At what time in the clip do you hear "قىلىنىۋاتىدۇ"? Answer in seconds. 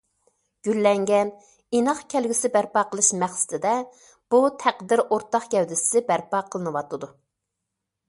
6.53-7.17